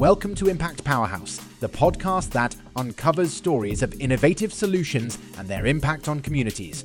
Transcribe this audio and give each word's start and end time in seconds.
Welcome 0.00 0.34
to 0.36 0.48
Impact 0.48 0.82
Powerhouse, 0.82 1.36
the 1.60 1.68
podcast 1.68 2.30
that 2.30 2.56
uncovers 2.74 3.34
stories 3.34 3.82
of 3.82 4.00
innovative 4.00 4.50
solutions 4.50 5.18
and 5.36 5.46
their 5.46 5.66
impact 5.66 6.08
on 6.08 6.20
communities. 6.20 6.82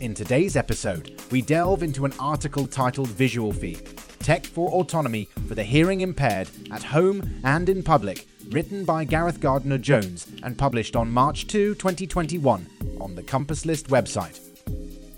In 0.00 0.12
today's 0.12 0.54
episode, 0.54 1.18
we 1.30 1.40
delve 1.40 1.82
into 1.82 2.04
an 2.04 2.12
article 2.20 2.66
titled 2.66 3.08
Visualfy 3.08 3.78
Tech 4.18 4.44
for 4.44 4.68
Autonomy 4.68 5.30
for 5.48 5.54
the 5.54 5.64
Hearing 5.64 6.02
Impaired 6.02 6.50
at 6.70 6.82
Home 6.82 7.40
and 7.42 7.70
in 7.70 7.82
Public, 7.82 8.26
written 8.50 8.84
by 8.84 9.04
Gareth 9.04 9.40
Gardner 9.40 9.78
Jones 9.78 10.26
and 10.42 10.58
published 10.58 10.94
on 10.94 11.10
March 11.10 11.46
2, 11.46 11.76
2021, 11.76 12.66
on 13.00 13.14
the 13.14 13.22
Compasslist 13.22 13.84
website. 13.84 14.55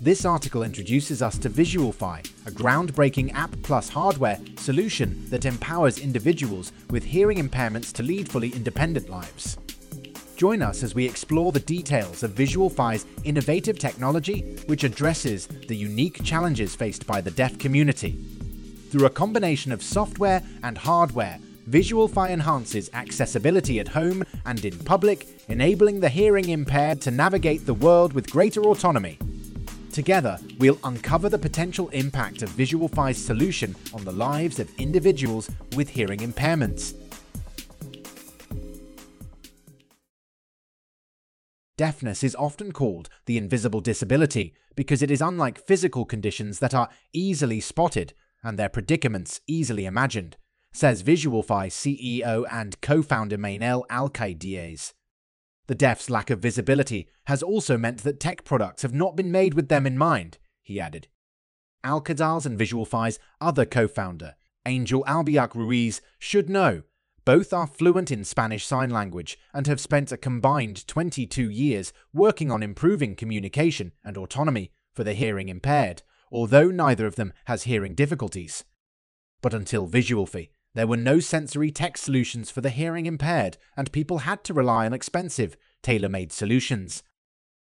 This 0.01 0.23
article 0.23 0.63
introduces 0.63 1.21
us 1.21 1.37
to 1.39 1.49
Visualfy, 1.49 2.25
a 2.47 2.51
groundbreaking 2.51 3.33
app 3.33 3.53
plus 3.63 3.89
hardware 3.89 4.39
solution 4.55 5.25
that 5.29 5.43
empowers 5.43 5.99
individuals 5.99 6.71
with 6.89 7.03
hearing 7.03 7.37
impairments 7.37 7.91
to 7.93 8.03
lead 8.03 8.31
fully 8.31 8.53
independent 8.53 9.09
lives. 9.09 9.57
Join 10.37 10.61
us 10.61 10.83
as 10.83 10.95
we 10.95 11.05
explore 11.05 11.51
the 11.51 11.59
details 11.59 12.23
of 12.23 12.31
Visualfy's 12.31 13.05
innovative 13.25 13.77
technology, 13.77 14.55
which 14.67 14.85
addresses 14.85 15.47
the 15.47 15.75
unique 15.75 16.23
challenges 16.23 16.77
faced 16.77 17.05
by 17.05 17.19
the 17.19 17.31
deaf 17.31 17.59
community. 17.59 18.11
Through 18.91 19.05
a 19.05 19.09
combination 19.09 19.73
of 19.73 19.83
software 19.83 20.41
and 20.63 20.77
hardware, 20.77 21.39
Visualfy 21.69 22.29
enhances 22.29 22.89
accessibility 22.93 23.81
at 23.81 23.89
home 23.89 24.23
and 24.45 24.63
in 24.63 24.79
public, 24.79 25.27
enabling 25.49 25.99
the 25.99 26.07
hearing 26.07 26.47
impaired 26.47 27.01
to 27.01 27.11
navigate 27.11 27.65
the 27.65 27.73
world 27.73 28.13
with 28.13 28.31
greater 28.31 28.63
autonomy. 28.63 29.19
Together, 29.99 30.39
we'll 30.59 30.79
uncover 30.85 31.27
the 31.27 31.37
potential 31.37 31.89
impact 31.89 32.41
of 32.41 32.49
Visualfy's 32.51 33.17
solution 33.17 33.75
on 33.93 34.05
the 34.05 34.11
lives 34.13 34.57
of 34.57 34.73
individuals 34.79 35.51
with 35.75 35.89
hearing 35.89 36.19
impairments. 36.19 36.93
Deafness 41.75 42.23
is 42.23 42.33
often 42.35 42.71
called 42.71 43.09
the 43.25 43.37
invisible 43.37 43.81
disability 43.81 44.53
because 44.73 45.01
it 45.01 45.11
is 45.11 45.19
unlike 45.19 45.59
physical 45.67 46.05
conditions 46.05 46.59
that 46.59 46.73
are 46.73 46.87
easily 47.11 47.59
spotted 47.59 48.13
and 48.41 48.57
their 48.57 48.69
predicaments 48.69 49.41
easily 49.47 49.85
imagined, 49.85 50.37
says 50.71 51.03
Visualfy 51.03 51.67
CEO 51.67 52.45
and 52.49 52.79
co 52.79 53.01
founder 53.01 53.37
Manel 53.37 53.85
Alcaide 53.87 54.93
the 55.69 55.75
deaf's 55.75 56.09
lack 56.09 56.31
of 56.31 56.39
visibility 56.39 57.07
has 57.25 57.43
also 57.43 57.77
meant 57.77 57.99
that 57.99 58.19
tech 58.19 58.43
products 58.43 58.81
have 58.81 58.91
not 58.91 59.15
been 59.15 59.31
made 59.31 59.53
with 59.53 59.69
them 59.69 59.85
in 59.85 59.95
mind, 59.95 60.39
he 60.63 60.79
added. 60.79 61.07
Alcaide's 61.83 62.47
and 62.47 62.57
Visualfy's 62.57 63.19
other 63.39 63.65
co 63.65 63.87
founder, 63.87 64.33
Angel 64.65 65.03
Albiac 65.07 65.53
Ruiz, 65.53 66.01
should 66.17 66.49
know. 66.49 66.81
Both 67.23 67.53
are 67.53 67.67
fluent 67.67 68.09
in 68.09 68.23
Spanish 68.23 68.65
Sign 68.65 68.89
Language 68.89 69.37
and 69.53 69.67
have 69.67 69.79
spent 69.79 70.11
a 70.11 70.17
combined 70.17 70.87
22 70.87 71.51
years 71.51 71.93
working 72.11 72.49
on 72.49 72.63
improving 72.63 73.15
communication 73.15 73.91
and 74.03 74.17
autonomy 74.17 74.71
for 74.95 75.03
the 75.03 75.13
hearing 75.13 75.49
impaired, 75.49 76.01
although 76.31 76.71
neither 76.71 77.05
of 77.05 77.15
them 77.15 77.31
has 77.45 77.65
hearing 77.65 77.93
difficulties. 77.93 78.65
But 79.43 79.53
until 79.53 79.87
Visualfy, 79.87 80.49
there 80.75 80.87
were 80.87 80.97
no 80.97 81.19
sensory 81.19 81.71
tech 81.71 81.97
solutions 81.97 82.51
for 82.51 82.61
the 82.61 82.69
hearing 82.69 83.05
impaired, 83.05 83.57
and 83.75 83.91
people 83.91 84.19
had 84.19 84.43
to 84.43 84.53
rely 84.53 84.85
on 84.85 84.93
expensive, 84.93 85.57
tailor 85.81 86.09
made 86.09 86.31
solutions. 86.31 87.03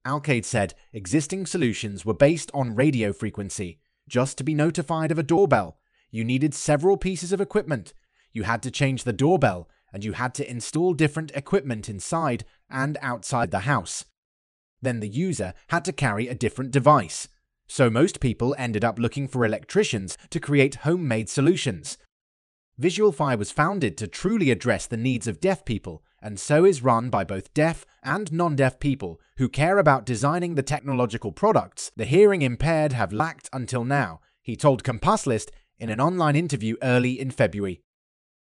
Alcaide 0.05 0.45
said 0.45 0.75
existing 0.93 1.47
solutions 1.47 2.05
were 2.05 2.15
based 2.15 2.51
on 2.53 2.75
radio 2.75 3.13
frequency. 3.13 3.79
Just 4.09 4.37
to 4.39 4.45
be 4.45 4.55
notified 4.55 5.11
of 5.11 5.19
a 5.19 5.23
doorbell, 5.23 5.79
you 6.11 6.25
needed 6.25 6.55
several 6.55 6.97
pieces 6.97 7.33
of 7.33 7.41
equipment. 7.41 7.95
You 8.33 8.43
had 8.43 8.63
to 8.65 8.71
change 8.71 9.05
the 9.05 9.13
doorbell, 9.13 9.69
and 9.93 10.05
you 10.05 10.13
had 10.13 10.35
to 10.35 10.51
install 10.51 10.95
different 10.95 11.31
equipment 11.35 11.89
inside 11.89 12.45
and 12.69 12.99
outside 13.01 13.51
the 13.51 13.61
house. 13.61 14.05
Then 14.81 15.01
the 15.01 15.09
user 15.09 15.55
had 15.69 15.85
to 15.85 15.93
carry 15.93 16.29
a 16.29 16.35
different 16.35 16.73
device. 16.73 17.29
So 17.69 17.89
most 17.89 18.21
people 18.21 18.55
ended 18.59 18.85
up 18.85 18.99
looking 18.99 19.29
for 19.29 19.45
electricians 19.45 20.19
to 20.31 20.41
create 20.41 20.77
homemade 20.77 21.29
solutions, 21.29 21.97
Visualfy 22.83 23.39
was 23.39 23.53
founded 23.53 23.97
to 23.97 24.09
truly 24.09 24.51
address 24.51 24.89
the 24.89 24.97
needs 24.97 25.29
of 25.29 25.41
deaf 25.41 25.65
people, 25.65 26.03
and 26.21 26.41
so 26.41 26.65
is 26.65 26.83
run 26.83 27.11
by 27.11 27.23
both 27.23 27.55
deaf 27.55 27.87
and 28.03 28.33
non 28.33 28.57
deaf 28.57 28.81
people 28.81 29.21
who 29.37 29.49
care 29.49 29.79
about 29.79 30.05
designing 30.05 30.57
the 30.57 30.65
technological 30.65 31.31
products 31.31 31.93
the 31.97 32.05
hearing 32.05 32.43
impaired 32.43 32.93
have 32.93 33.13
lacked 33.13 33.49
until 33.53 33.85
now, 33.85 34.21
he 34.43 34.57
told 34.57 34.83
Compasslist 34.83 35.51
in 35.79 35.91
an 35.91 36.01
online 36.01 36.35
interview 36.35 36.75
early 36.83 37.21
in 37.21 37.31
February. 37.31 37.81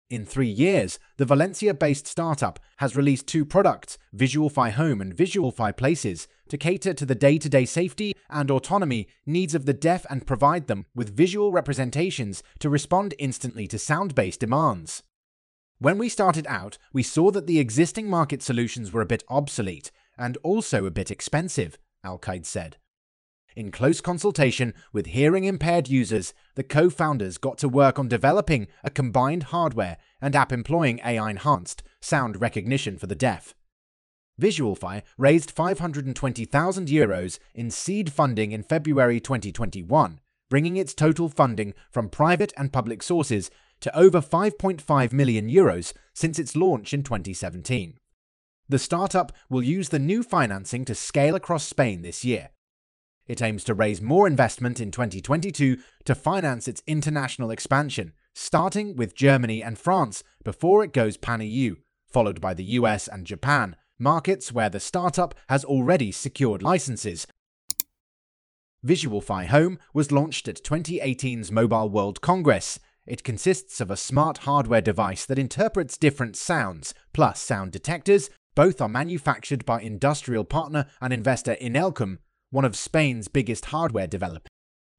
In 0.10 0.26
three 0.26 0.50
years, 0.50 0.98
the 1.18 1.26
Valencia 1.26 1.76
based 1.76 2.08
startup 2.08 2.60
has 2.78 2.96
released 2.96 3.28
two 3.28 3.46
products, 3.46 4.00
Visualfy 4.14 4.72
Home 4.72 5.02
and 5.02 5.16
Visualfy 5.16 5.78
Places, 5.78 6.28
to 6.52 6.58
cater 6.58 6.94
to 6.94 7.06
the 7.06 7.16
day 7.16 7.38
to 7.38 7.48
day 7.48 7.64
safety 7.64 8.14
and 8.30 8.52
autonomy 8.52 9.08
needs 9.26 9.56
of 9.56 9.66
the 9.66 9.74
deaf 9.74 10.06
and 10.10 10.28
provide 10.28 10.68
them 10.68 10.86
with 10.94 11.16
visual 11.16 11.54
representations 11.54 12.44
to 12.60 12.70
respond 12.70 13.14
instantly 13.18 13.68
to 13.68 13.80
sound 13.80 14.14
based 14.14 14.42
demands. 14.42 15.02
When 15.80 15.98
we 15.98 16.10
started 16.10 16.46
out, 16.48 16.78
we 16.92 17.04
saw 17.04 17.32
that 17.32 17.48
the 17.48 17.62
existing 17.62 18.10
market 18.10 18.44
solutions 18.44 18.92
were 18.92 19.00
a 19.00 19.06
bit 19.06 19.24
obsolete 19.30 19.92
and 20.18 20.38
also 20.44 20.86
a 20.86 20.92
bit 20.92 21.10
expensive, 21.10 21.78
Alcaide 22.06 22.46
said. 22.46 22.76
In 23.56 23.72
close 23.72 24.02
consultation 24.02 24.74
with 24.92 25.06
hearing 25.06 25.46
impaired 25.46 25.88
users, 25.88 26.34
the 26.56 26.64
co 26.64 26.90
founders 26.90 27.38
got 27.38 27.60
to 27.60 27.70
work 27.70 27.98
on 27.98 28.10
developing 28.10 28.68
a 28.84 28.90
combined 28.90 29.44
hardware 29.44 29.96
and 30.20 30.36
app 30.36 30.52
employing 30.52 31.00
AI 31.06 31.30
enhanced 31.30 31.82
sound 32.02 32.42
recognition 32.42 32.98
for 32.98 33.08
the 33.08 33.16
deaf. 33.16 33.56
Visualfy 34.40 35.02
raised 35.18 35.52
520,000 35.52 36.88
euros 36.88 37.40
in 37.54 37.72
seed 37.72 38.12
funding 38.12 38.52
in 38.52 38.64
February 38.64 39.20
2021, 39.20 40.20
bringing 40.50 40.78
its 40.78 40.94
total 40.94 41.30
funding 41.30 41.74
from 41.90 42.10
private 42.10 42.54
and 42.58 42.74
public 42.74 43.02
sources 43.02 43.50
to 43.80 43.96
over 43.98 44.22
5.5 44.22 45.14
million 45.14 45.50
euros 45.50 45.94
since 46.14 46.38
its 46.38 46.56
launch 46.56 46.94
in 46.94 47.04
2017. 47.04 47.98
The 48.70 48.80
startup 48.80 49.32
will 49.50 49.64
use 49.64 49.90
the 49.90 50.00
new 50.00 50.24
financing 50.24 50.86
to 50.86 50.96
scale 50.96 51.36
across 51.36 51.64
Spain 51.64 52.02
this 52.02 52.24
year, 52.24 52.52
it 53.32 53.42
aims 53.42 53.64
to 53.64 53.74
raise 53.74 54.02
more 54.02 54.28
investment 54.28 54.82
in 54.82 54.92
2022 54.92 55.78
to 56.04 56.16
finance 56.16 56.68
its 56.68 56.84
international 56.86 57.50
expansion, 57.50 58.12
starting 58.34 58.96
with 58.98 59.16
Germany 59.16 59.64
and 59.64 59.80
France 59.80 60.22
before 60.44 60.84
it 60.84 60.92
goes 60.92 61.16
pan 61.16 61.40
EU, 61.40 61.76
followed 62.10 62.42
by 62.42 62.54
the 62.54 62.66
US 62.80 63.08
and 63.08 63.26
Japan, 63.26 63.78
markets 64.02 64.52
where 64.52 64.70
the 64.70 64.80
startup 64.80 65.36
has 65.48 65.64
already 65.64 66.12
secured 66.12 66.62
licenses. 66.64 67.28
Visualfy 68.86 69.46
Home 69.46 69.78
was 69.94 70.12
launched 70.12 70.48
at 70.48 70.64
2018's 70.64 71.52
Mobile 71.52 71.88
World 71.88 72.20
Congress. 72.20 72.80
It 73.06 73.24
consists 73.24 73.80
of 73.80 73.92
a 73.92 73.98
smart 73.98 74.40
hardware 74.40 74.82
device 74.82 75.26
that 75.28 75.38
interprets 75.38 75.98
different 75.98 76.36
sounds, 76.36 76.94
plus 77.14 77.40
sound 77.40 77.72
detectors. 77.72 78.32
Both 78.56 78.82
are 78.82 78.90
manufactured 78.90 79.66
by 79.66 79.82
industrial 79.82 80.46
partner 80.46 80.88
and 81.00 81.14
investor 81.14 81.56
Inelcom, 81.62 82.18
one 82.50 82.66
of 82.66 82.76
Spain's 82.76 83.28
biggest 83.28 83.66
hardware 83.66 84.08
developers. 84.08 84.50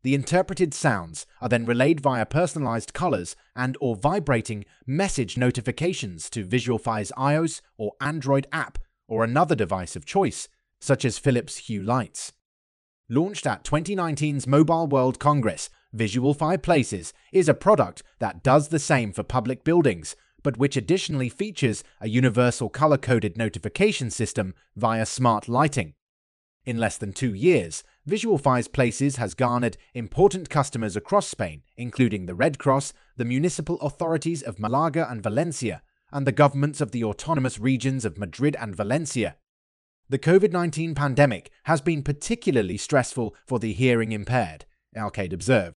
The 0.04 0.14
interpreted 0.14 0.74
sounds 0.74 1.26
are 1.40 1.48
then 1.48 1.64
relayed 1.64 2.00
via 2.00 2.26
personalized 2.26 2.92
colors 2.92 3.36
and 3.54 3.76
or 3.80 3.94
vibrating 3.94 4.64
message 4.86 5.36
notifications 5.36 6.28
to 6.30 6.44
Visualfy's 6.44 7.12
iOS 7.16 7.60
or 7.76 7.92
Android 8.00 8.46
app 8.52 8.78
or 9.12 9.22
another 9.22 9.54
device 9.54 9.94
of 9.94 10.06
choice, 10.06 10.48
such 10.80 11.04
as 11.04 11.18
Philips 11.18 11.68
Hue 11.68 11.82
lights. 11.82 12.32
Launched 13.10 13.46
at 13.46 13.62
2019's 13.62 14.46
Mobile 14.46 14.86
World 14.86 15.18
Congress, 15.18 15.68
Visualfy 15.94 16.62
Places 16.62 17.12
is 17.30 17.46
a 17.46 17.52
product 17.52 18.02
that 18.20 18.42
does 18.42 18.68
the 18.68 18.78
same 18.78 19.12
for 19.12 19.22
public 19.22 19.64
buildings, 19.64 20.16
but 20.42 20.56
which 20.56 20.78
additionally 20.78 21.28
features 21.28 21.84
a 22.00 22.08
universal 22.08 22.70
color 22.70 22.96
coded 22.96 23.36
notification 23.36 24.08
system 24.08 24.54
via 24.76 25.04
smart 25.04 25.46
lighting. 25.46 25.92
In 26.64 26.78
less 26.78 26.96
than 26.96 27.12
two 27.12 27.34
years, 27.34 27.84
Visualfy's 28.08 28.66
Places 28.66 29.16
has 29.16 29.34
garnered 29.34 29.76
important 29.92 30.48
customers 30.48 30.96
across 30.96 31.28
Spain, 31.28 31.60
including 31.76 32.24
the 32.24 32.34
Red 32.34 32.58
Cross, 32.58 32.94
the 33.18 33.26
municipal 33.26 33.78
authorities 33.80 34.40
of 34.40 34.58
Malaga 34.58 35.06
and 35.10 35.22
Valencia, 35.22 35.82
and 36.12 36.26
the 36.26 36.32
governments 36.32 36.80
of 36.80 36.92
the 36.92 37.02
autonomous 37.02 37.58
regions 37.58 38.04
of 38.04 38.18
Madrid 38.18 38.56
and 38.60 38.76
Valencia. 38.76 39.36
The 40.08 40.18
COVID 40.18 40.52
19 40.52 40.94
pandemic 40.94 41.50
has 41.64 41.80
been 41.80 42.02
particularly 42.02 42.76
stressful 42.76 43.34
for 43.46 43.58
the 43.58 43.72
hearing 43.72 44.12
impaired, 44.12 44.66
Alcaide 44.94 45.32
observed. 45.32 45.74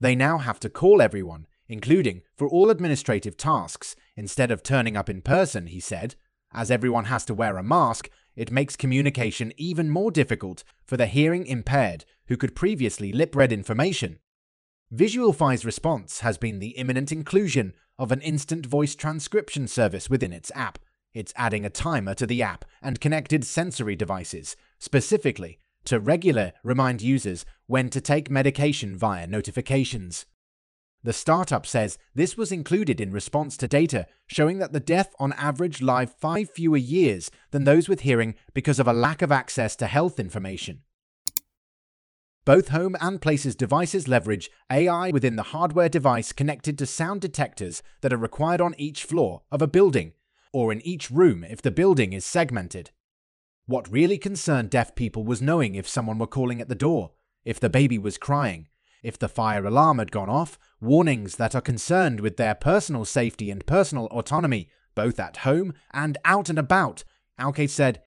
They 0.00 0.14
now 0.14 0.38
have 0.38 0.58
to 0.60 0.70
call 0.70 1.02
everyone, 1.02 1.46
including 1.68 2.22
for 2.34 2.48
all 2.48 2.70
administrative 2.70 3.36
tasks, 3.36 3.94
instead 4.16 4.50
of 4.50 4.62
turning 4.62 4.96
up 4.96 5.10
in 5.10 5.22
person, 5.22 5.66
he 5.66 5.80
said. 5.80 6.14
As 6.52 6.70
everyone 6.70 7.06
has 7.06 7.24
to 7.26 7.34
wear 7.34 7.56
a 7.56 7.62
mask, 7.62 8.10
it 8.34 8.50
makes 8.50 8.76
communication 8.76 9.52
even 9.56 9.90
more 9.90 10.10
difficult 10.10 10.64
for 10.84 10.96
the 10.96 11.06
hearing 11.06 11.46
impaired 11.46 12.04
who 12.26 12.36
could 12.36 12.54
previously 12.54 13.12
lip 13.12 13.36
read 13.36 13.52
information. 13.52 14.18
Visualfy's 14.94 15.64
response 15.64 16.20
has 16.20 16.36
been 16.36 16.58
the 16.58 16.70
imminent 16.70 17.12
inclusion 17.12 17.74
of 17.98 18.12
an 18.12 18.20
instant 18.20 18.66
voice 18.66 18.94
transcription 18.94 19.66
service 19.68 20.08
within 20.08 20.32
its 20.32 20.50
app. 20.54 20.78
It's 21.14 21.32
adding 21.36 21.64
a 21.64 21.70
timer 21.70 22.14
to 22.14 22.26
the 22.26 22.42
app 22.42 22.64
and 22.80 23.00
connected 23.00 23.44
sensory 23.44 23.96
devices, 23.96 24.56
specifically 24.78 25.58
to 25.84 26.00
regular 26.00 26.52
remind 26.62 27.02
users 27.02 27.44
when 27.66 27.90
to 27.90 28.00
take 28.00 28.30
medication 28.30 28.96
via 28.96 29.26
notifications. 29.26 30.26
The 31.04 31.12
startup 31.12 31.66
says 31.66 31.98
this 32.14 32.36
was 32.36 32.52
included 32.52 33.00
in 33.00 33.10
response 33.10 33.56
to 33.56 33.68
data 33.68 34.06
showing 34.28 34.58
that 34.58 34.72
the 34.72 34.80
deaf 34.80 35.08
on 35.18 35.32
average 35.32 35.82
live 35.82 36.14
five 36.14 36.50
fewer 36.50 36.76
years 36.76 37.30
than 37.50 37.64
those 37.64 37.88
with 37.88 38.00
hearing 38.00 38.36
because 38.54 38.78
of 38.78 38.86
a 38.86 38.92
lack 38.92 39.20
of 39.20 39.32
access 39.32 39.74
to 39.76 39.86
health 39.86 40.20
information. 40.20 40.82
Both 42.44 42.68
home 42.68 42.96
and 43.00 43.22
places 43.22 43.54
devices 43.54 44.08
leverage 44.08 44.50
AI 44.70 45.10
within 45.12 45.36
the 45.36 45.44
hardware 45.44 45.88
device 45.88 46.32
connected 46.32 46.76
to 46.78 46.86
sound 46.86 47.20
detectors 47.20 47.84
that 48.00 48.12
are 48.12 48.16
required 48.16 48.60
on 48.60 48.74
each 48.76 49.04
floor 49.04 49.42
of 49.52 49.62
a 49.62 49.68
building, 49.68 50.14
or 50.52 50.72
in 50.72 50.80
each 50.84 51.08
room 51.08 51.44
if 51.44 51.62
the 51.62 51.70
building 51.70 52.12
is 52.12 52.24
segmented. 52.24 52.90
What 53.66 53.90
really 53.92 54.18
concerned 54.18 54.70
deaf 54.70 54.96
people 54.96 55.22
was 55.22 55.40
knowing 55.40 55.76
if 55.76 55.88
someone 55.88 56.18
were 56.18 56.26
calling 56.26 56.60
at 56.60 56.68
the 56.68 56.74
door, 56.74 57.12
if 57.44 57.60
the 57.60 57.70
baby 57.70 57.96
was 57.96 58.18
crying, 58.18 58.68
if 59.04 59.16
the 59.16 59.28
fire 59.28 59.64
alarm 59.64 59.98
had 59.98 60.10
gone 60.10 60.28
off, 60.28 60.58
warnings 60.80 61.36
that 61.36 61.54
are 61.54 61.60
concerned 61.60 62.18
with 62.18 62.38
their 62.38 62.56
personal 62.56 63.04
safety 63.04 63.52
and 63.52 63.66
personal 63.66 64.06
autonomy, 64.06 64.68
both 64.96 65.20
at 65.20 65.38
home 65.38 65.74
and 65.92 66.18
out 66.24 66.48
and 66.48 66.58
about. 66.58 67.04
Alcaide 67.38 67.70
said, 67.70 68.02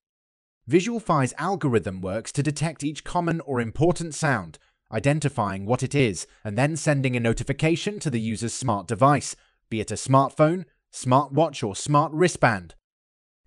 Visualfy's 0.68 1.32
algorithm 1.38 2.00
works 2.00 2.32
to 2.32 2.42
detect 2.42 2.82
each 2.82 3.04
common 3.04 3.40
or 3.42 3.60
important 3.60 4.14
sound, 4.14 4.58
identifying 4.90 5.64
what 5.64 5.84
it 5.84 5.94
is, 5.94 6.26
and 6.42 6.58
then 6.58 6.76
sending 6.76 7.16
a 7.16 7.20
notification 7.20 8.00
to 8.00 8.10
the 8.10 8.20
user's 8.20 8.52
smart 8.52 8.88
device, 8.88 9.36
be 9.70 9.80
it 9.80 9.92
a 9.92 9.94
smartphone, 9.94 10.64
smartwatch, 10.92 11.66
or 11.66 11.76
smart 11.76 12.12
wristband. 12.12 12.74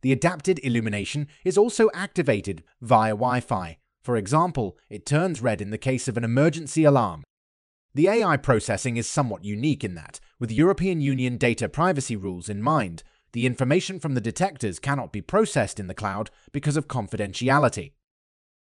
The 0.01 0.13
adapted 0.13 0.59
illumination 0.63 1.27
is 1.43 1.57
also 1.57 1.89
activated 1.93 2.63
via 2.79 3.11
Wi 3.11 3.41
Fi. 3.41 3.79
For 4.01 4.15
example, 4.15 4.77
it 4.89 5.05
turns 5.05 5.41
red 5.41 5.61
in 5.61 5.71
the 5.71 5.77
case 5.77 6.07
of 6.07 6.15
an 6.15 6.23
emergency 6.23 6.85
alarm. 6.85 7.23
The 7.93 8.07
AI 8.07 8.37
processing 8.37 8.95
is 8.95 9.09
somewhat 9.09 9.43
unique 9.43 9.83
in 9.83 9.95
that, 9.95 10.21
with 10.39 10.53
European 10.53 11.01
Union 11.01 11.35
data 11.35 11.67
privacy 11.67 12.15
rules 12.15 12.47
in 12.47 12.61
mind, 12.61 13.03
the 13.31 13.45
information 13.45 13.99
from 13.99 14.15
the 14.15 14.21
detectors 14.21 14.79
cannot 14.79 15.11
be 15.11 15.21
processed 15.21 15.79
in 15.79 15.87
the 15.87 15.93
cloud 15.93 16.29
because 16.51 16.77
of 16.77 16.87
confidentiality. 16.87 17.91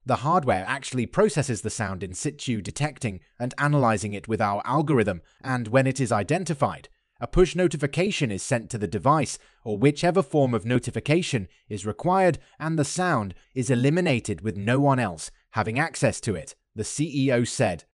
The 0.04 0.16
hardware 0.16 0.64
actually 0.68 1.06
processes 1.06 1.62
the 1.62 1.70
sound 1.70 2.02
in 2.02 2.14
situ, 2.14 2.62
detecting 2.62 3.20
and 3.40 3.54
analyzing 3.58 4.12
it 4.12 4.28
with 4.28 4.40
our 4.40 4.62
algorithm, 4.64 5.20
and 5.42 5.68
when 5.68 5.86
it 5.86 6.00
is 6.00 6.12
identified, 6.12 6.88
a 7.20 7.26
push 7.26 7.56
notification 7.56 8.30
is 8.30 8.42
sent 8.42 8.70
to 8.70 8.78
the 8.78 8.86
device 8.86 9.38
or 9.64 9.78
whichever 9.78 10.22
form 10.22 10.54
of 10.54 10.66
notification 10.66 11.48
is 11.68 11.86
required, 11.86 12.38
and 12.60 12.78
the 12.78 12.84
sound 12.84 13.34
is 13.54 13.70
eliminated 13.70 14.42
with 14.42 14.56
no 14.56 14.78
one 14.78 14.98
else 14.98 15.30
having 15.50 15.78
access 15.78 16.20
to 16.20 16.34
it, 16.34 16.54
the 16.74 16.82
CEO 16.82 17.46
said. 17.48 17.84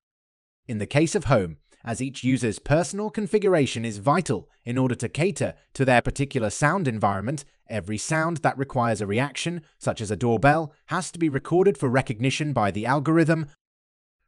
In 0.66 0.78
the 0.78 0.86
case 0.86 1.14
of 1.14 1.24
home, 1.24 1.58
as 1.84 2.00
each 2.00 2.24
user's 2.24 2.58
personal 2.58 3.10
configuration 3.10 3.84
is 3.84 3.98
vital 3.98 4.48
in 4.64 4.78
order 4.78 4.94
to 4.94 5.08
cater 5.08 5.54
to 5.74 5.84
their 5.84 6.02
particular 6.02 6.50
sound 6.50 6.86
environment. 6.86 7.44
Every 7.68 7.98
sound 7.98 8.38
that 8.38 8.58
requires 8.58 9.00
a 9.00 9.06
reaction, 9.06 9.62
such 9.78 10.00
as 10.00 10.10
a 10.10 10.16
doorbell, 10.16 10.72
has 10.86 11.10
to 11.12 11.18
be 11.18 11.28
recorded 11.28 11.78
for 11.78 11.88
recognition 11.88 12.52
by 12.52 12.70
the 12.70 12.86
algorithm. 12.86 13.46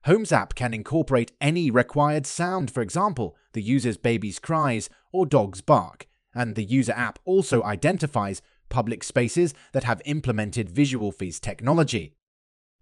Homes 0.05 0.33
app 0.33 0.55
can 0.55 0.75
incorporate 0.75 1.33
any 1.41 1.71
required 1.71 2.27
sound, 2.27 2.71
for 2.71 2.83
example, 2.83 3.37
the 3.53 3.62
user's 3.62 3.97
baby's 3.97 4.39
cries 4.39 4.91
or 5.12 5.25
dog's 5.25 5.61
bark, 5.61 6.06
and 6.35 6.55
the 6.55 6.65
user 6.65 6.93
app 6.93 7.19
also 7.25 7.62
identifies 7.62 8.43
public 8.69 9.05
spaces 9.05 9.55
that 9.73 9.85
have 9.85 10.03
implemented 10.05 10.69
Visualfy's 10.69 11.41
technology. 11.41 12.15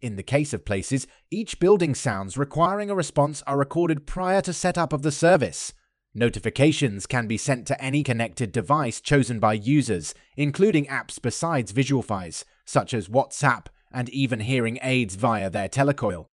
In 0.02 0.16
the 0.16 0.24
case 0.24 0.52
of 0.52 0.64
places, 0.64 1.06
each 1.30 1.60
building 1.60 1.94
sounds 1.94 2.36
requiring 2.36 2.90
a 2.90 2.94
response 2.94 3.40
are 3.46 3.56
recorded 3.56 4.04
prior 4.04 4.42
to 4.42 4.52
setup 4.52 4.92
of 4.92 5.02
the 5.02 5.12
service. 5.12 5.72
Notifications 6.12 7.06
can 7.06 7.28
be 7.28 7.38
sent 7.38 7.68
to 7.68 7.80
any 7.80 8.02
connected 8.02 8.50
device 8.50 9.00
chosen 9.00 9.38
by 9.38 9.52
users, 9.52 10.12
including 10.36 10.86
apps 10.86 11.22
besides 11.22 11.72
Visualfy's, 11.72 12.44
such 12.66 12.92
as 12.92 13.08
WhatsApp 13.08 13.66
and 13.92 14.08
even 14.08 14.40
hearing 14.40 14.80
aids 14.82 15.14
via 15.14 15.48
their 15.48 15.68
telecoil. 15.68 16.26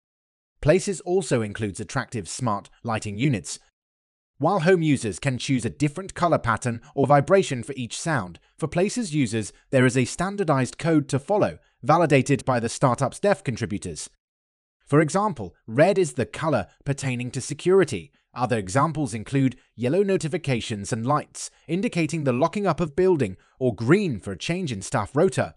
Places 0.60 1.00
also 1.00 1.42
includes 1.42 1.80
attractive 1.80 2.28
smart 2.28 2.70
lighting 2.84 3.18
units. 3.18 3.58
While 4.38 4.60
home 4.60 4.82
users 4.82 5.18
can 5.18 5.38
choose 5.38 5.64
a 5.64 5.70
different 5.70 6.12
color 6.12 6.36
pattern 6.38 6.82
or 6.94 7.06
vibration 7.06 7.62
for 7.62 7.72
each 7.74 7.98
sound, 7.98 8.38
for 8.58 8.68
Places 8.68 9.14
users 9.14 9.50
there 9.70 9.86
is 9.86 9.96
a 9.96 10.04
standardized 10.04 10.76
code 10.76 11.08
to 11.08 11.18
follow 11.18 11.58
validated 11.82 12.44
by 12.44 12.60
the 12.60 12.68
startup's 12.68 13.18
dev 13.18 13.44
contributors. 13.44 14.10
For 14.86 15.00
example, 15.00 15.54
red 15.66 15.98
is 15.98 16.12
the 16.12 16.26
color 16.26 16.66
pertaining 16.84 17.30
to 17.30 17.40
security. 17.40 18.12
Other 18.34 18.58
examples 18.58 19.14
include 19.14 19.56
yellow 19.74 20.02
notifications 20.02 20.92
and 20.92 21.06
lights, 21.06 21.50
indicating 21.66 22.24
the 22.24 22.34
locking 22.34 22.66
up 22.66 22.80
of 22.80 22.94
building, 22.94 23.38
or 23.58 23.74
green 23.74 24.20
for 24.20 24.32
a 24.32 24.38
change 24.38 24.70
in 24.70 24.82
staff 24.82 25.16
rota. 25.16 25.54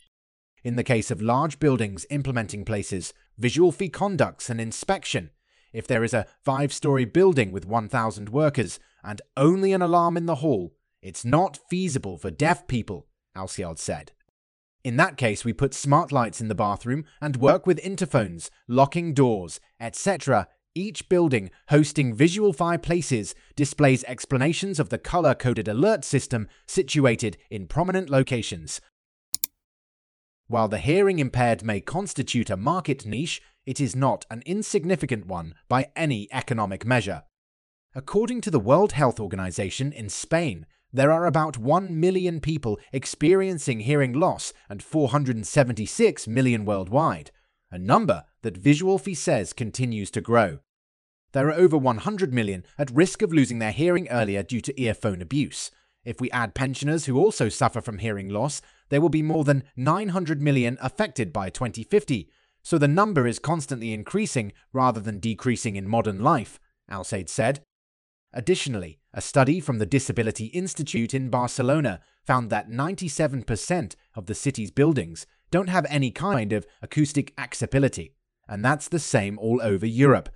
In 0.63 0.77
the 0.77 0.83
case 0.83 1.11
of 1.11 1.21
large 1.21 1.59
buildings 1.59 2.05
implementing 2.09 2.63
places, 2.63 3.13
Visualfy 3.39 3.91
conducts 3.91 4.49
and 4.49 4.61
inspection. 4.61 5.31
If 5.71 5.87
there 5.87 6.03
is 6.03 6.13
a 6.13 6.25
five 6.43 6.73
story 6.73 7.05
building 7.05 7.51
with 7.51 7.65
1,000 7.65 8.29
workers 8.29 8.79
and 9.03 9.21
only 9.37 9.73
an 9.73 9.81
alarm 9.81 10.17
in 10.17 10.25
the 10.25 10.35
hall, 10.35 10.73
it's 11.01 11.23
not 11.23 11.59
feasible 11.69 12.17
for 12.17 12.31
deaf 12.31 12.67
people, 12.67 13.07
Alcaide 13.35 13.79
said. 13.79 14.11
In 14.83 14.97
that 14.97 15.17
case, 15.17 15.43
we 15.43 15.53
put 15.53 15.73
smart 15.73 16.11
lights 16.11 16.41
in 16.41 16.47
the 16.47 16.55
bathroom 16.55 17.05
and 17.21 17.37
work 17.37 17.67
with 17.67 17.79
interphones, 17.79 18.49
locking 18.67 19.13
doors, 19.13 19.59
etc. 19.79 20.47
Each 20.73 21.07
building 21.09 21.51
hosting 21.67 22.15
Visualfy 22.15 22.81
Places, 22.81 23.35
displays 23.55 24.03
explanations 24.05 24.79
of 24.79 24.89
the 24.89 24.97
color 24.97 25.35
coded 25.35 25.67
alert 25.67 26.05
system 26.05 26.47
situated 26.65 27.37
in 27.49 27.67
prominent 27.67 28.09
locations. 28.09 28.79
While 30.47 30.67
the 30.67 30.79
hearing 30.79 31.19
impaired 31.19 31.63
may 31.63 31.81
constitute 31.81 32.49
a 32.49 32.57
market 32.57 33.05
niche, 33.05 33.41
it 33.69 33.79
is 33.79 33.95
not 33.95 34.25
an 34.31 34.41
insignificant 34.47 35.27
one 35.27 35.53
by 35.67 35.91
any 35.95 36.27
economic 36.31 36.87
measure. 36.87 37.21
According 37.93 38.41
to 38.41 38.49
the 38.49 38.59
World 38.59 38.93
Health 38.93 39.19
Organization 39.19 39.93
in 39.93 40.09
Spain, 40.09 40.65
there 40.91 41.11
are 41.11 41.27
about 41.27 41.59
1 41.59 41.99
million 41.99 42.39
people 42.39 42.79
experiencing 42.91 43.81
hearing 43.81 44.11
loss 44.11 44.53
and 44.69 44.81
476 44.81 46.27
million 46.27 46.65
worldwide, 46.65 47.29
a 47.69 47.77
number 47.77 48.23
that 48.41 48.59
Visualfy 48.59 49.15
says 49.15 49.53
continues 49.53 50.09
to 50.09 50.19
grow. 50.19 50.57
There 51.33 51.47
are 51.49 51.53
over 51.53 51.77
100 51.77 52.33
million 52.33 52.65
at 52.79 52.89
risk 52.89 53.21
of 53.21 53.31
losing 53.31 53.59
their 53.59 53.71
hearing 53.71 54.09
earlier 54.09 54.41
due 54.41 54.61
to 54.61 54.81
earphone 54.81 55.21
abuse. 55.21 55.69
If 56.03 56.19
we 56.19 56.31
add 56.31 56.55
pensioners 56.55 57.05
who 57.05 57.19
also 57.19 57.49
suffer 57.49 57.81
from 57.81 57.99
hearing 57.99 58.29
loss, 58.29 58.63
there 58.89 58.99
will 58.99 59.09
be 59.09 59.21
more 59.21 59.43
than 59.43 59.65
900 59.75 60.41
million 60.41 60.79
affected 60.81 61.31
by 61.31 61.51
2050. 61.51 62.31
So 62.69 62.77
the 62.77 62.87
number 62.87 63.25
is 63.25 63.39
constantly 63.39 63.93
increasing 63.93 64.53
rather 64.73 64.99
than 64.99 65.17
decreasing 65.17 65.75
in 65.75 65.87
modern 65.87 66.19
life, 66.19 66.59
Alcaide 66.87 67.27
said. 67.27 67.61
Additionally, 68.31 68.99
a 69.11 69.21
study 69.21 69.59
from 69.59 69.79
the 69.79 69.87
Disability 69.87 70.45
Institute 70.45 71.15
in 71.15 71.31
Barcelona 71.31 71.99
found 72.27 72.51
that 72.51 72.69
97% 72.69 73.95
of 74.13 74.27
the 74.27 74.35
city's 74.35 74.69
buildings 74.69 75.25
don't 75.49 75.69
have 75.69 75.87
any 75.89 76.11
kind 76.11 76.53
of 76.53 76.67
acoustic 76.79 77.33
accessibility, 77.39 78.13
and 78.47 78.63
that's 78.63 78.87
the 78.87 78.99
same 78.99 79.39
all 79.39 79.59
over 79.63 79.87
Europe. 79.87 80.29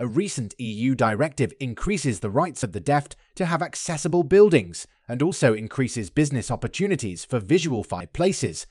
A 0.00 0.06
recent 0.08 0.56
EU 0.58 0.96
directive 0.96 1.52
increases 1.60 2.18
the 2.18 2.28
rights 2.28 2.64
of 2.64 2.72
the 2.72 2.80
deaf 2.80 3.10
to 3.36 3.46
have 3.46 3.62
accessible 3.62 4.24
buildings 4.24 4.88
and 5.06 5.22
also 5.22 5.54
increases 5.54 6.10
business 6.10 6.50
opportunities 6.50 7.24
for 7.24 7.38
Visualfy 7.38 8.12
places. 8.12 8.66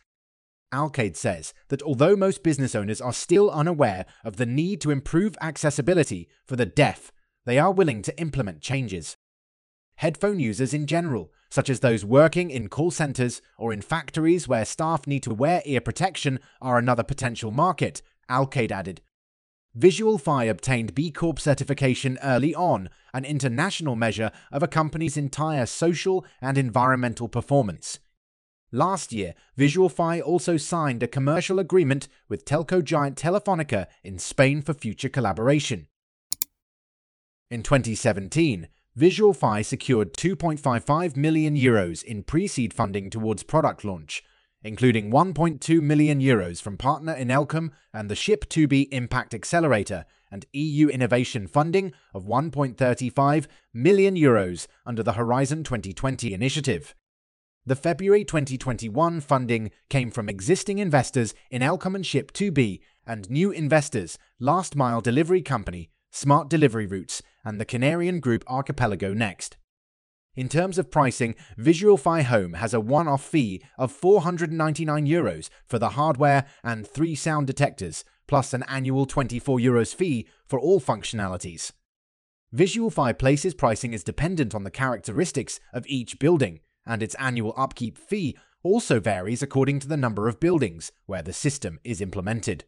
Alcaide 0.71 1.17
says 1.17 1.53
that 1.67 1.81
although 1.83 2.15
most 2.15 2.43
business 2.43 2.75
owners 2.75 3.01
are 3.01 3.13
still 3.13 3.49
unaware 3.51 4.05
of 4.23 4.37
the 4.37 4.45
need 4.45 4.81
to 4.81 4.91
improve 4.91 5.35
accessibility 5.41 6.29
for 6.45 6.55
the 6.55 6.65
deaf, 6.65 7.11
they 7.45 7.57
are 7.59 7.71
willing 7.71 8.01
to 8.03 8.17
implement 8.19 8.61
changes. 8.61 9.17
Headphone 9.95 10.39
users 10.39 10.73
in 10.73 10.87
general, 10.87 11.31
such 11.49 11.69
as 11.69 11.81
those 11.81 12.05
working 12.05 12.49
in 12.49 12.69
call 12.69 12.91
centers 12.91 13.41
or 13.57 13.73
in 13.73 13.81
factories 13.81 14.47
where 14.47 14.65
staff 14.65 15.05
need 15.05 15.23
to 15.23 15.33
wear 15.33 15.61
ear 15.65 15.81
protection, 15.81 16.39
are 16.61 16.77
another 16.77 17.03
potential 17.03 17.51
market, 17.51 18.01
Alcaide 18.29 18.71
added. 18.71 19.01
Visualfy 19.77 20.49
obtained 20.49 20.95
B 20.95 21.11
Corp 21.11 21.39
certification 21.39 22.17
early 22.23 22.53
on, 22.55 22.89
an 23.13 23.25
international 23.25 23.95
measure 23.95 24.31
of 24.51 24.63
a 24.63 24.67
company's 24.67 25.17
entire 25.17 25.65
social 25.65 26.25
and 26.41 26.57
environmental 26.57 27.29
performance. 27.29 27.99
Last 28.71 29.11
year, 29.11 29.33
Visualfy 29.57 30.21
also 30.21 30.55
signed 30.55 31.03
a 31.03 31.07
commercial 31.07 31.59
agreement 31.59 32.07
with 32.29 32.45
telco 32.45 32.81
giant 32.81 33.17
Telefonica 33.17 33.87
in 34.03 34.17
Spain 34.17 34.61
for 34.61 34.73
future 34.73 35.09
collaboration. 35.09 35.87
In 37.49 37.63
2017, 37.63 38.69
Visualfy 38.97 39.65
secured 39.65 40.13
2.55 40.13 41.17
million 41.17 41.57
euros 41.57 42.01
in 42.01 42.23
pre-seed 42.23 42.73
funding 42.73 43.09
towards 43.09 43.43
product 43.43 43.83
launch, 43.83 44.23
including 44.63 45.11
1.2 45.11 45.81
million 45.81 46.21
euros 46.21 46.61
from 46.61 46.77
partner 46.77 47.13
Inelcom 47.13 47.71
and 47.93 48.09
the 48.09 48.15
Ship2B 48.15 48.87
Impact 48.91 49.33
Accelerator 49.33 50.05
and 50.31 50.45
EU 50.53 50.87
innovation 50.87 51.45
funding 51.45 51.91
of 52.13 52.25
1.35 52.25 53.47
million 53.73 54.15
euros 54.15 54.67
under 54.85 55.03
the 55.03 55.13
Horizon 55.13 55.65
2020 55.65 56.33
initiative. 56.33 56.95
The 57.65 57.75
February 57.75 58.24
2021 58.25 59.22
funding 59.22 59.72
came 59.89 60.10
from 60.10 60.30
existing 60.30 60.80
investors 60.80 61.36
Inelcom 61.51 61.96
and 61.96 62.03
Ship2B 62.03 62.80
and 63.06 63.30
new 63.30 63.51
investors 63.51 64.18
Last 64.39 64.75
Mile 64.75 65.01
Delivery 65.01 65.44
Company 65.44 65.91
Smart 66.12 66.50
Delivery 66.50 66.86
Routes, 66.86 67.22
and 67.46 67.60
the 67.60 67.65
Canarian 67.65 68.20
Group 68.20 68.44
Archipelago 68.48 69.13
next. 69.13 69.58
In 70.36 70.50
terms 70.50 70.77
of 70.77 70.91
pricing, 70.91 71.36
Visualfy 71.58 72.24
Home 72.24 72.53
has 72.53 72.74
a 72.74 72.80
one-off 72.80 73.24
fee 73.24 73.62
of 73.77 73.91
499 73.91 75.06
euros 75.06 75.50
for 75.65 75.80
the 75.80 75.89
hardware 75.89 76.46
and 76.63 76.86
three 76.88 77.15
sound 77.15 77.48
detectors, 77.48 78.03
plus 78.27 78.53
an 78.53 78.63
annual 78.63 79.06
24 79.06 79.60
euros 79.60 79.96
fee 79.96 80.27
for 80.46 80.60
all 80.60 80.80
functionalities. 80.80 81.72
Visualfy 82.53 83.18
Place's 83.18 83.53
pricing 83.53 83.94
is 83.94 84.03
dependent 84.03 84.53
on 84.53 84.63
the 84.63 84.72
characteristics 84.72 85.60
of 85.74 85.86
each 85.88 86.20
building, 86.20 86.60
and 86.85 87.03
its 87.03 87.15
annual 87.15 87.53
upkeep 87.57 87.97
fee 87.97 88.35
also 88.63 89.00
varies 89.00 89.41
according 89.41 89.79
to 89.79 89.88
the 89.88 89.97
number 89.97 90.27
of 90.27 90.39
buildings 90.39 90.91
where 91.05 91.21
the 91.21 91.33
system 91.33 91.79
is 91.83 92.01
implemented. 92.01 92.65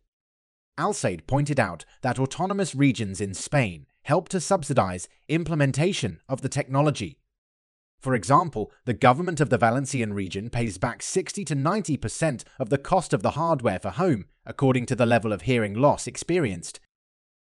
Alcaide 0.78 1.28
pointed 1.28 1.60
out 1.60 1.86
that 2.02 2.20
autonomous 2.20 2.74
regions 2.74 3.22
in 3.22 3.34
Spain 3.34 3.86
help 4.04 4.28
to 4.30 4.40
subsidize 4.40 5.08
implementation 5.28 6.20
of 6.28 6.42
the 6.42 6.50
technology. 6.50 7.20
For 8.00 8.16
example, 8.16 8.70
the 8.84 8.94
government 8.94 9.40
of 9.40 9.50
the 9.50 9.58
Valencian 9.58 10.14
region 10.14 10.50
pays 10.50 10.78
back 10.78 11.02
60 11.02 11.46
to 11.46 11.56
90% 11.56 12.44
of 12.60 12.70
the 12.70 12.78
cost 12.78 13.14
of 13.14 13.22
the 13.22 13.32
hardware 13.32 13.80
for 13.80 13.92
home, 13.92 14.26
according 14.46 14.88
to 14.88 14.96
the 14.96 15.06
level 15.06 15.32
of 15.32 15.44
hearing 15.44 15.74
loss 15.74 16.06
experienced. 16.06 16.82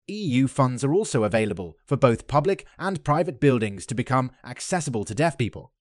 EU 0.08 0.48
funds 0.48 0.82
are 0.82 0.92
also 0.92 1.22
available 1.22 1.76
for 1.84 1.96
both 1.96 2.26
public 2.26 2.66
and 2.78 3.04
private 3.04 3.38
buildings 3.38 3.87
to 3.87 3.94
become 3.94 4.32
accessible 4.42 5.04
to 5.04 5.14
deaf 5.14 5.38
people. 5.38 5.72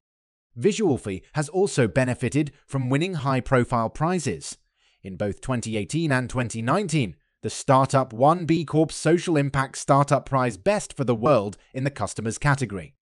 Visualfy 0.58 1.22
has 1.34 1.50
also 1.50 1.88
benefited 1.88 2.52
from 2.66 2.90
winning 2.90 3.16
high 3.16 3.42
profile 3.42 3.90
prizes. 3.90 4.58
In 5.04 5.16
both 5.16 5.42
2018 5.42 6.12
and 6.12 6.30
2019, 6.30 7.16
the 7.44 7.50
Startup 7.50 8.12
1 8.12 8.46
B 8.46 8.66
Corp 8.66 8.92
Social 8.92 9.38
Impact 9.38 9.78
Startup 9.78 10.26
Prize 10.26 10.58
Best 10.58 10.98
for 10.98 11.04
the 11.04 11.16
World 11.16 11.58
in 11.74 11.84
the 11.84 11.92
Customers 11.92 12.38
category. 12.38 12.96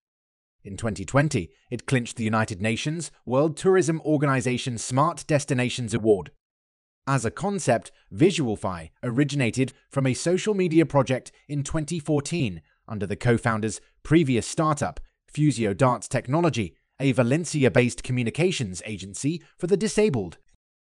In 0.64 0.76
2020, 0.76 1.50
it 1.72 1.86
clinched 1.86 2.18
the 2.18 2.24
United 2.26 2.62
Nations 2.62 3.12
World 3.26 3.56
Tourism 3.56 4.02
Organization 4.04 4.78
Smart 4.78 5.24
Destinations 5.28 5.94
Award. 5.94 6.32
As 7.08 7.24
a 7.24 7.32
concept, 7.32 7.92
Visualfy 8.14 8.90
originated 9.04 9.74
from 9.90 10.08
a 10.08 10.14
social 10.14 10.54
media 10.54 10.86
project 10.86 11.32
in 11.48 11.64
2014 11.64 12.62
under 12.88 13.06
the 13.06 13.16
co 13.16 13.38
founder's 13.38 13.80
previous 14.04 14.46
startup, 14.46 15.00
Fusio 15.28 15.74
Darts 15.74 16.08
Technology, 16.08 16.76
a 17.00 17.12
Valencia 17.12 17.70
based 17.70 18.04
communications 18.04 18.82
agency 18.86 19.42
for 19.58 19.68
the 19.68 19.78
disabled 19.78 20.38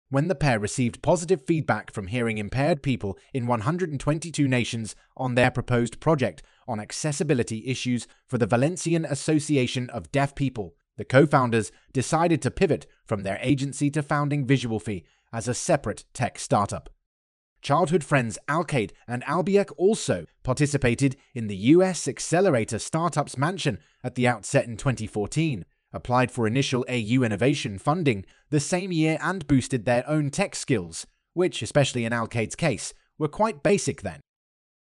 when 0.08 0.28
the 0.28 0.34
pair 0.34 0.58
received 0.58 1.02
positive 1.02 1.42
feedback 1.44 1.92
from 1.92 2.06
hearing 2.06 2.38
impaired 2.38 2.82
people 2.82 3.18
in 3.34 3.46
122 3.46 4.46
nations 4.46 4.94
on 5.16 5.34
their 5.34 5.50
proposed 5.50 5.98
project 5.98 6.42
on 6.68 6.78
accessibility 6.78 7.66
issues 7.66 8.06
for 8.26 8.38
the 8.38 8.46
Valencian 8.46 9.04
Association 9.04 9.90
of 9.90 10.12
Deaf 10.12 10.34
People. 10.34 10.74
The 10.96 11.04
co 11.04 11.26
founders 11.26 11.72
decided 11.92 12.40
to 12.42 12.50
pivot 12.50 12.86
from 13.04 13.22
their 13.22 13.38
agency 13.42 13.90
to 13.90 14.02
founding 14.02 14.46
Visualfy 14.46 15.02
as 15.32 15.48
a 15.48 15.54
separate 15.54 16.04
tech 16.14 16.38
startup. 16.38 16.88
Childhood 17.60 18.04
friends 18.04 18.38
Alcaide 18.48 18.92
and 19.08 19.24
Albiac 19.24 19.72
also 19.76 20.26
participated 20.44 21.16
in 21.34 21.48
the 21.48 21.56
US 21.56 22.06
Accelerator 22.06 22.78
Startups 22.78 23.36
Mansion 23.36 23.78
at 24.04 24.14
the 24.14 24.28
outset 24.28 24.66
in 24.66 24.76
2014 24.76 25.64
applied 25.96 26.30
for 26.30 26.46
initial 26.46 26.84
EU 26.88 27.24
innovation 27.24 27.78
funding 27.78 28.24
the 28.50 28.60
same 28.60 28.92
year 28.92 29.18
and 29.20 29.46
boosted 29.48 29.84
their 29.84 30.08
own 30.08 30.30
tech 30.30 30.54
skills, 30.54 31.06
which, 31.32 31.62
especially 31.62 32.04
in 32.04 32.12
Alcaide's 32.12 32.54
case, 32.54 32.94
were 33.18 33.28
quite 33.28 33.62
basic 33.62 34.02
then. 34.02 34.20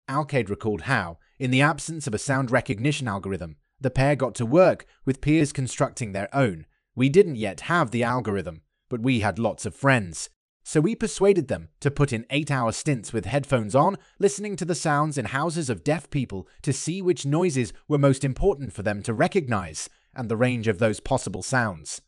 Alcade 0.09 0.49
recalled 0.49 0.81
how, 0.81 1.19
in 1.37 1.51
the 1.51 1.61
absence 1.61 2.07
of 2.07 2.13
a 2.13 2.19
sound 2.19 2.49
recognition 2.49 3.07
algorithm, 3.07 3.57
the 3.79 3.91
pair 3.91 4.15
got 4.15 4.35
to 4.35 4.45
work 4.45 4.85
with 5.05 5.21
peers 5.21 5.53
constructing 5.53 6.11
their 6.11 6.33
own. 6.35 6.65
We 6.95 7.09
didn't 7.09 7.35
yet 7.35 7.61
have 7.61 7.91
the 7.91 8.03
algorithm, 8.03 8.61
but 8.89 9.01
we 9.01 9.21
had 9.21 9.39
lots 9.39 9.65
of 9.65 9.75
friends. 9.75 10.29
So 10.63 10.79
we 10.79 10.95
persuaded 10.95 11.47
them 11.47 11.69
to 11.79 11.89
put 11.89 12.13
in 12.13 12.25
eight 12.29 12.51
hour 12.51 12.71
stints 12.71 13.11
with 13.11 13.25
headphones 13.25 13.73
on, 13.73 13.97
listening 14.19 14.55
to 14.57 14.65
the 14.65 14.75
sounds 14.75 15.17
in 15.17 15.25
houses 15.25 15.69
of 15.69 15.83
deaf 15.83 16.09
people 16.09 16.47
to 16.61 16.71
see 16.71 17.01
which 17.01 17.25
noises 17.25 17.73
were 17.87 17.97
most 17.97 18.23
important 18.23 18.71
for 18.71 18.83
them 18.83 19.01
to 19.03 19.13
recognize, 19.13 19.89
and 20.15 20.29
the 20.29 20.37
range 20.37 20.67
of 20.67 20.79
those 20.79 20.99
possible 20.99 21.41
sounds. 21.41 22.01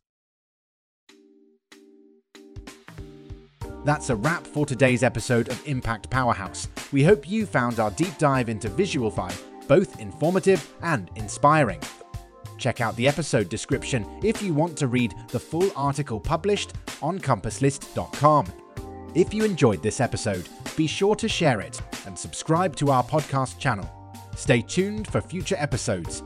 That's 3.84 4.08
a 4.08 4.16
wrap 4.16 4.46
for 4.46 4.64
today's 4.64 5.02
episode 5.02 5.48
of 5.48 5.60
Impact 5.66 6.08
Powerhouse. 6.08 6.68
We 6.90 7.04
hope 7.04 7.28
you 7.28 7.44
found 7.44 7.80
our 7.80 7.90
deep 7.90 8.16
dive 8.18 8.48
into 8.48 8.70
Visualfy 8.70 9.34
both 9.68 10.00
informative 10.00 10.66
and 10.82 11.10
inspiring. 11.16 11.80
Check 12.58 12.80
out 12.80 12.96
the 12.96 13.08
episode 13.08 13.48
description 13.48 14.06
if 14.22 14.42
you 14.42 14.54
want 14.54 14.76
to 14.78 14.86
read 14.86 15.14
the 15.28 15.40
full 15.40 15.70
article 15.76 16.20
published 16.20 16.72
on 17.02 17.18
compasslist.com. 17.18 18.46
If 19.14 19.32
you 19.32 19.44
enjoyed 19.44 19.82
this 19.82 20.00
episode, 20.00 20.48
be 20.76 20.86
sure 20.86 21.14
to 21.16 21.28
share 21.28 21.60
it 21.60 21.80
and 22.06 22.18
subscribe 22.18 22.76
to 22.76 22.90
our 22.90 23.04
podcast 23.04 23.58
channel. 23.58 23.90
Stay 24.36 24.62
tuned 24.62 25.06
for 25.08 25.20
future 25.20 25.56
episodes 25.58 26.22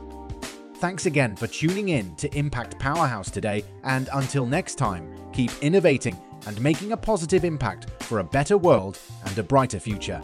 Thanks 0.79 1.07
again 1.07 1.35
for 1.35 1.45
tuning 1.45 1.89
in 1.89 2.15
to 2.15 2.33
Impact 2.37 2.79
Powerhouse 2.79 3.29
today, 3.29 3.65
and 3.83 4.07
until 4.13 4.45
next 4.45 4.75
time, 4.75 5.13
keep 5.33 5.51
innovating 5.61 6.17
and 6.47 6.59
making 6.61 6.93
a 6.93 6.97
positive 6.97 7.43
impact 7.43 7.89
for 8.03 8.19
a 8.19 8.23
better 8.23 8.57
world 8.57 8.97
and 9.25 9.37
a 9.37 9.43
brighter 9.43 9.81
future. 9.81 10.21